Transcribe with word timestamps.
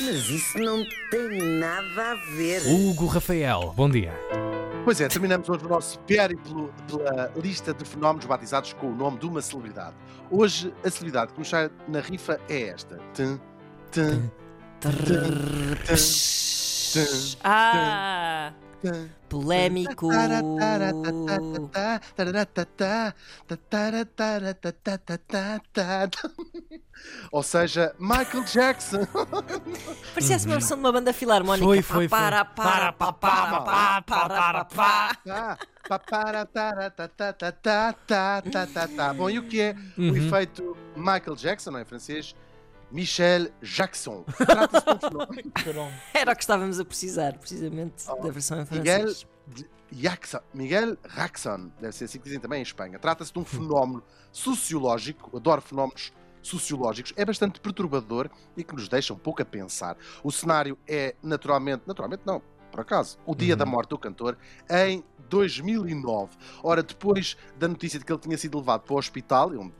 Mas 0.00 0.28
isso 0.28 0.58
não 0.58 0.84
tem 1.10 1.38
nada 1.58 2.12
a 2.12 2.14
ver. 2.36 2.62
Hugo 2.66 3.06
Rafael, 3.06 3.72
bom 3.76 3.88
dia. 3.90 4.12
Pois 4.84 5.00
é, 5.00 5.08
terminamos 5.08 5.48
hoje 5.48 5.64
o 5.64 5.68
nosso 5.68 5.98
périplo 6.00 6.72
pela 6.88 7.32
lista 7.36 7.72
de 7.74 7.84
fenómenos 7.84 8.24
batizados 8.26 8.72
com 8.72 8.88
o 8.88 8.94
nome 8.94 9.18
de 9.18 9.26
uma 9.26 9.40
celebridade. 9.42 9.94
Hoje, 10.30 10.72
a 10.84 10.90
celebridade 10.90 11.32
que 11.32 11.38
nos 11.38 11.48
sai 11.48 11.70
na 11.88 12.00
rifa 12.00 12.40
é 12.48 12.68
esta. 12.68 12.98
Tum, 13.14 13.38
tum, 13.92 14.28
Ah, 17.44 18.52
tum. 18.52 18.61
Polémico. 19.28 20.08
Ou 27.32 27.42
seja, 27.42 27.94
Michael 27.98 28.44
Jackson. 28.44 29.06
Parecia 30.14 30.36
uma 30.36 30.44
uhum. 30.44 30.50
versão 30.50 30.76
de 30.76 30.82
uma 30.84 30.92
banda 30.92 31.12
filarmónica. 31.12 31.64
Foi, 31.64 31.82
foi, 31.82 32.08
foi. 32.08 32.08
Para, 32.08 32.44
para, 32.44 32.92
para, 32.92 33.12
para, 33.12 33.60
para, 33.62 34.02
para, 34.02 34.64
para. 34.64 35.22
Bom, 39.14 39.30
e 39.30 39.38
o 39.38 39.48
que 39.48 39.60
é 39.60 39.76
o 39.96 40.02
uhum. 40.02 40.16
efeito 40.16 40.76
Michael 40.96 41.36
Jackson, 41.36 41.70
não 41.70 41.78
é 41.80 41.84
francês? 41.84 42.34
Michel 42.92 43.48
Jackson. 43.62 44.22
Trata-se 44.36 44.84
de 44.84 45.16
um 45.16 45.50
fenómeno. 45.62 45.92
Era 46.14 46.32
o 46.32 46.36
que 46.36 46.42
estávamos 46.42 46.78
a 46.78 46.84
precisar, 46.84 47.38
precisamente, 47.38 48.06
da 48.06 48.30
versão 48.30 48.60
em 48.60 48.66
Miguel 48.70 49.00
francês. 49.00 49.26
de- 49.48 49.70
Jackson, 49.90 50.40
Miguel 50.54 50.96
Jackson, 51.14 51.70
deve 51.80 51.92
ser 51.94 52.04
assim 52.06 52.18
que 52.18 52.24
dizem 52.24 52.40
também 52.40 52.60
em 52.60 52.62
Espanha. 52.62 52.98
Trata-se 52.98 53.30
de 53.32 53.38
um 53.38 53.44
fenómeno 53.44 54.02
sociológico, 54.30 55.36
adoro 55.36 55.60
fenómenos 55.60 56.12
sociológicos, 56.40 57.12
é 57.16 57.24
bastante 57.24 57.60
perturbador 57.60 58.30
e 58.56 58.64
que 58.64 58.74
nos 58.74 58.88
deixa 58.88 59.12
um 59.12 59.18
pouco 59.18 59.42
a 59.42 59.44
pensar. 59.44 59.96
O 60.24 60.30
cenário 60.32 60.78
é 60.88 61.14
naturalmente, 61.22 61.82
naturalmente 61.86 62.22
não, 62.24 62.40
por 62.70 62.80
acaso, 62.80 63.18
o 63.26 63.34
dia 63.34 63.52
Uhum. 63.52 63.58
da 63.58 63.66
morte 63.66 63.90
do 63.90 63.98
cantor 63.98 64.36
em 64.70 65.04
2009. 65.28 66.36
Ora, 66.62 66.82
depois 66.82 67.36
da 67.58 67.68
notícia 67.68 67.98
de 67.98 68.04
que 68.04 68.12
ele 68.12 68.18
tinha 68.20 68.38
sido 68.38 68.58
levado 68.58 68.80
para 68.82 68.94
o 68.94 68.98
hospital, 68.98 69.50
onde 69.50 69.72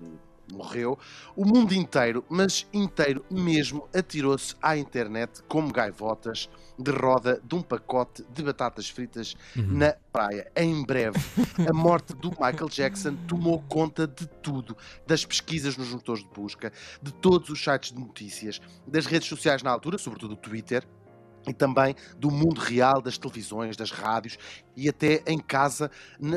morreu, 0.52 0.98
o 1.34 1.44
mundo 1.44 1.72
inteiro, 1.72 2.24
mas 2.28 2.66
inteiro 2.72 3.24
mesmo, 3.30 3.88
atirou-se 3.94 4.54
à 4.62 4.76
internet 4.76 5.42
como 5.48 5.72
gaivotas 5.72 6.48
de 6.78 6.90
roda 6.90 7.40
de 7.44 7.54
um 7.54 7.62
pacote 7.62 8.24
de 8.32 8.42
batatas 8.42 8.88
fritas 8.88 9.34
na 9.56 9.94
praia. 10.12 10.50
Em 10.56 10.84
breve, 10.84 11.18
a 11.68 11.72
morte 11.72 12.14
do 12.14 12.30
Michael 12.30 12.68
Jackson 12.68 13.14
tomou 13.28 13.62
conta 13.68 14.06
de 14.06 14.26
tudo, 14.26 14.76
das 15.06 15.24
pesquisas 15.24 15.76
nos 15.76 15.92
motores 15.92 16.22
de 16.22 16.30
busca, 16.30 16.72
de 17.02 17.12
todos 17.14 17.48
os 17.48 17.62
sites 17.62 17.92
de 17.92 18.00
notícias, 18.00 18.60
das 18.86 19.06
redes 19.06 19.28
sociais 19.28 19.62
na 19.62 19.70
altura, 19.70 19.98
sobretudo 19.98 20.34
o 20.34 20.36
Twitter, 20.36 20.86
e 21.46 21.52
também 21.52 21.94
do 22.16 22.30
mundo 22.30 22.60
real, 22.60 23.00
das 23.00 23.18
televisões, 23.18 23.76
das 23.76 23.90
rádios 23.90 24.38
e 24.76 24.88
até 24.88 25.22
em 25.26 25.38
casa, 25.38 25.90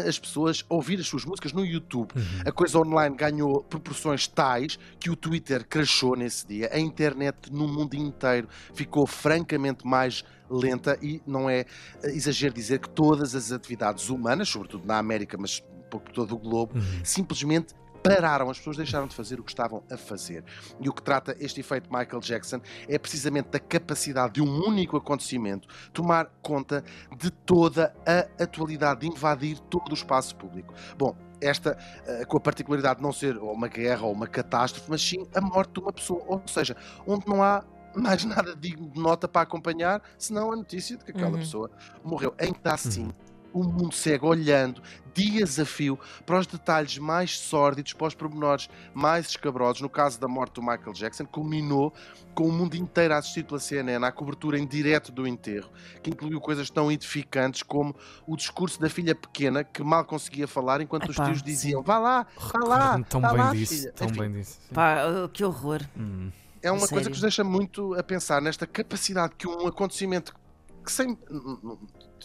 as 0.07 0.19
pessoas 0.19 0.65
ouvir 0.67 0.99
as 0.99 1.07
suas 1.07 1.25
músicas 1.25 1.53
no 1.53 1.65
YouTube. 1.65 2.11
A 2.45 2.51
coisa 2.51 2.79
online 2.79 3.15
ganhou 3.15 3.63
proporções 3.63 4.27
tais 4.27 4.77
que 4.99 5.09
o 5.09 5.15
Twitter 5.15 5.65
crashou 5.67 6.15
nesse 6.15 6.45
dia. 6.45 6.69
A 6.71 6.79
internet 6.79 7.51
no 7.51 7.67
mundo 7.67 7.95
inteiro 7.95 8.47
ficou 8.73 9.05
francamente 9.05 9.85
mais 9.85 10.23
lenta 10.49 10.97
e 11.01 11.21
não 11.25 11.49
é 11.49 11.61
eh, 12.03 12.11
exagero 12.11 12.53
dizer 12.53 12.79
que 12.79 12.89
todas 12.89 13.33
as 13.33 13.51
atividades 13.51 14.09
humanas, 14.09 14.49
sobretudo 14.49 14.85
na 14.85 14.97
América, 14.97 15.37
mas 15.39 15.63
por 15.89 16.01
todo 16.01 16.35
o 16.35 16.37
globo, 16.37 16.73
simplesmente 17.03 17.73
pararam, 18.09 18.49
as 18.49 18.57
pessoas 18.57 18.77
deixaram 18.77 19.07
de 19.07 19.15
fazer 19.15 19.39
o 19.39 19.43
que 19.43 19.51
estavam 19.51 19.83
a 19.91 19.97
fazer. 19.97 20.43
E 20.79 20.87
o 20.89 20.93
que 20.93 21.01
trata 21.01 21.35
este 21.39 21.59
efeito 21.59 21.89
Michael 21.91 22.19
Jackson 22.21 22.59
é 22.87 22.97
precisamente 22.97 23.49
da 23.49 23.59
capacidade 23.59 24.33
de 24.33 24.41
um 24.41 24.65
único 24.67 24.97
acontecimento 24.97 25.67
tomar 25.93 26.25
conta 26.41 26.83
de 27.17 27.31
toda 27.31 27.93
a 28.05 28.43
atualidade, 28.43 29.01
de 29.01 29.07
invadir 29.07 29.59
todo 29.59 29.91
o 29.91 29.93
espaço 29.93 30.35
público. 30.35 30.73
Bom, 30.97 31.15
esta 31.41 31.77
eh, 32.07 32.25
com 32.25 32.37
a 32.37 32.39
particularidade 32.39 32.97
de 32.97 33.03
não 33.03 33.11
ser 33.11 33.37
uma 33.37 33.67
guerra 33.67 34.05
ou 34.05 34.13
uma 34.13 34.27
catástrofe, 34.27 34.89
mas 34.89 35.01
sim 35.01 35.27
a 35.35 35.41
morte 35.41 35.73
de 35.73 35.79
uma 35.81 35.91
pessoa, 35.93 36.23
ou 36.27 36.41
seja, 36.47 36.75
onde 37.05 37.27
não 37.27 37.43
há 37.43 37.63
mais 37.95 38.23
nada 38.25 38.55
digno 38.55 38.89
de 38.89 38.99
nota 38.99 39.27
para 39.27 39.41
acompanhar, 39.41 40.01
senão 40.17 40.51
a 40.51 40.55
notícia 40.55 40.97
de 40.97 41.03
que 41.05 41.11
aquela 41.11 41.31
Uhum. 41.31 41.37
pessoa 41.39 41.71
morreu. 42.03 42.33
Ainda 42.37 42.73
assim, 42.73 43.09
o 43.55 43.63
mundo 43.63 43.95
segue 43.95 44.25
olhando 44.25 44.81
dias 45.13 45.57
a 45.59 45.65
fio 45.65 45.97
para 46.25 46.37
os 46.39 46.45
detalhes 46.45 46.97
mais 46.97 47.39
sórdidos, 47.39 47.93
para 47.93 48.07
os 48.07 48.13
pormenores 48.13 48.69
mais 48.93 49.27
escabrosos. 49.27 49.81
No 49.81 49.89
caso 49.89 50.19
da 50.19 50.27
morte 50.27 50.55
do 50.55 50.61
Michael 50.61 50.91
Jackson, 50.91 51.25
culminou 51.25 51.93
com 52.33 52.49
o 52.49 52.51
mundo 52.51 52.75
inteiro 52.75 53.13
a 53.13 53.17
assistir 53.17 53.45
pela 53.45 53.57
CNN 53.57 54.05
à 54.05 54.11
cobertura 54.11 54.59
em 54.59 54.67
direto 54.67 55.09
do 55.13 55.25
enterro, 55.25 55.69
que 56.03 56.09
incluiu 56.09 56.41
coisas 56.41 56.69
tão 56.69 56.91
edificantes 56.91 57.63
como 57.63 57.95
o 58.27 58.35
discurso 58.35 58.79
da 58.79 58.89
filha 58.89 59.15
pequena, 59.15 59.63
que 59.63 59.81
mal 59.81 60.03
conseguia 60.03 60.49
falar, 60.49 60.81
enquanto 60.81 61.07
os 61.07 61.15
Epá, 61.15 61.27
tios 61.27 61.39
sim. 61.39 61.45
diziam: 61.45 61.81
Vá 61.81 61.97
lá, 61.97 62.27
vá 62.51 62.59
lá, 62.59 63.03
tão 63.03 63.21
vá 63.21 63.29
bem 63.29 63.37
lá, 63.37 63.51
disso, 63.53 63.73
filha. 63.73 63.93
tão 63.93 64.07
Enfim, 64.07 64.19
bem 64.19 64.31
disso. 64.33 64.59
Pá, 64.73 64.97
oh, 65.05 65.29
que 65.29 65.45
horror. 65.45 65.81
Hum. 65.97 66.29
é 66.61 66.69
uma 66.69 66.79
coisa 66.79 66.95
Sério? 66.95 67.05
que 67.05 67.11
nos 67.11 67.21
deixa 67.21 67.43
muito 67.43 67.93
a 67.93 68.03
pensar 68.03 68.41
nesta 68.41 68.67
capacidade 68.67 69.33
que 69.37 69.47
um 69.47 69.65
acontecimento 69.65 70.35
que 70.85 70.91
sem 70.91 71.17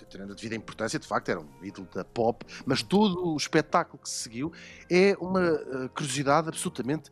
tendo 0.08 0.32
a 0.32 0.34
devida 0.34 0.54
importância, 0.54 0.98
de 0.98 1.06
facto, 1.06 1.28
era 1.30 1.40
um 1.40 1.48
ídolo 1.62 1.88
da 1.92 2.04
pop, 2.04 2.44
mas 2.64 2.82
todo 2.82 3.32
o 3.32 3.36
espetáculo 3.36 4.02
que 4.02 4.08
se 4.08 4.22
seguiu 4.22 4.52
é 4.90 5.16
uma 5.20 5.42
eh, 5.42 5.88
curiosidade 5.94 6.48
absolutamente 6.48 7.10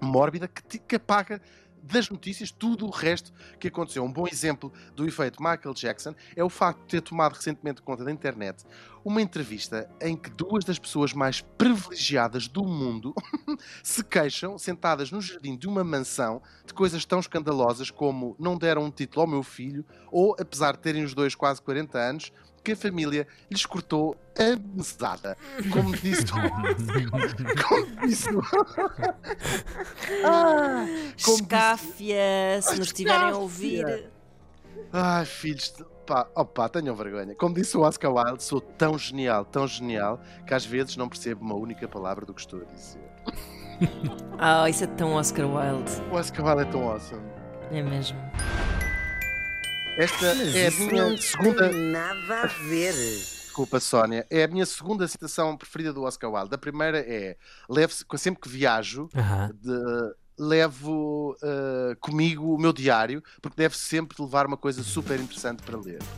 mórbida 0.00 0.48
que, 0.48 0.78
que 0.78 0.96
apaga 0.96 1.40
das 1.82 2.08
notícias 2.08 2.50
tudo 2.50 2.86
o 2.86 2.90
resto 2.90 3.32
que 3.58 3.68
aconteceu. 3.68 4.04
Um 4.04 4.12
bom 4.12 4.26
exemplo 4.26 4.72
do 4.94 5.06
efeito 5.06 5.42
Michael 5.42 5.74
Jackson 5.74 6.14
é 6.34 6.44
o 6.44 6.50
facto 6.50 6.80
de 6.80 6.86
ter 6.86 7.00
tomado 7.00 7.34
recentemente 7.34 7.82
conta 7.82 8.04
da 8.04 8.12
internet 8.12 8.64
uma 9.04 9.22
entrevista 9.22 9.90
em 10.00 10.16
que 10.16 10.30
duas 10.30 10.64
das 10.64 10.78
pessoas 10.78 11.12
mais 11.12 11.40
privilegiadas 11.40 12.46
do 12.46 12.64
mundo 12.64 13.14
se 13.82 14.04
queixam, 14.04 14.58
sentadas 14.58 15.10
no 15.10 15.20
jardim 15.20 15.56
de 15.56 15.66
uma 15.66 15.82
mansão, 15.82 16.42
de 16.66 16.74
coisas 16.74 17.04
tão 17.04 17.20
escandalosas 17.20 17.90
como 17.90 18.36
não 18.38 18.56
deram 18.56 18.84
um 18.84 18.90
título 18.90 19.22
ao 19.22 19.26
meu 19.26 19.42
filho, 19.42 19.84
ou, 20.10 20.36
apesar 20.38 20.72
de 20.72 20.80
terem 20.80 21.02
os 21.02 21.14
dois 21.14 21.34
quase 21.34 21.62
40 21.62 21.98
anos, 21.98 22.32
que 22.62 22.72
a 22.72 22.76
família 22.76 23.26
lhes 23.50 23.64
cortou 23.66 24.16
a 24.38 24.56
mesada. 24.74 25.36
Como 25.72 25.96
disse. 25.96 26.24
como 27.68 28.06
disse. 28.06 28.28
ah, 30.24 30.86
como 31.22 31.36
disse 31.36 31.42
Escáfia, 31.42 32.60
se 32.62 32.76
nos 32.76 32.88
estiverem 32.88 33.30
a 33.30 33.36
ouvir. 33.36 34.10
Ai, 34.92 35.24
filhos, 35.24 35.70
de... 35.76 35.84
pá, 36.06 36.26
opá, 36.34 36.68
tenham 36.68 36.94
vergonha. 36.94 37.34
Como 37.34 37.54
disse 37.54 37.76
o 37.76 37.82
Oscar 37.82 38.12
Wilde, 38.12 38.42
sou 38.42 38.60
tão 38.60 38.98
genial, 38.98 39.44
tão 39.44 39.66
genial, 39.66 40.20
que 40.46 40.54
às 40.54 40.64
vezes 40.64 40.96
não 40.96 41.08
percebo 41.08 41.44
uma 41.44 41.54
única 41.54 41.86
palavra 41.88 42.26
do 42.26 42.34
que 42.34 42.40
estou 42.40 42.60
a 42.62 42.64
dizer. 42.64 43.00
Ah, 44.38 44.68
isso 44.68 44.84
é 44.84 44.86
tão 44.86 45.14
Oscar 45.14 45.46
Wilde. 45.46 45.90
O 46.10 46.14
Oscar 46.14 46.44
Wilde 46.46 46.62
é 46.62 46.64
tão 46.66 46.86
awesome. 46.86 47.22
É 47.70 47.82
mesmo. 47.82 48.18
Esta 50.02 50.34
Mas 50.34 50.54
é 50.56 50.68
a 50.68 50.70
minha 50.70 51.08
não 51.10 51.16
segunda. 51.18 51.68
tem 51.68 51.78
nada 51.90 52.42
a 52.42 52.46
ver. 52.46 52.92
Desculpa, 52.94 53.78
Sónia. 53.80 54.26
É 54.30 54.44
a 54.44 54.48
minha 54.48 54.64
segunda 54.64 55.06
citação 55.06 55.56
preferida 55.56 55.92
do 55.92 56.04
Oscar 56.04 56.30
Wilde. 56.32 56.54
A 56.54 56.58
primeira 56.58 56.98
é: 57.00 57.36
levo 57.68 57.92
sempre 58.16 58.40
que 58.40 58.48
viajo, 58.48 59.08
Aham. 59.14 59.50
de- 59.60 60.14
levo 60.42 61.36
eh, 61.42 61.94
comigo 62.00 62.54
o 62.54 62.58
meu 62.58 62.72
diário, 62.72 63.22
porque 63.42 63.58
deve 63.58 63.76
sempre 63.76 64.16
levar 64.22 64.46
uma 64.46 64.56
coisa 64.56 64.82
super 64.82 65.20
interessante 65.20 65.62
para 65.62 65.76
ler. 65.78 65.98